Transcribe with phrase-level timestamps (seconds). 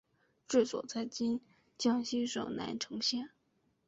[0.47, 1.39] 治所在今
[1.77, 3.29] 江西省南城县。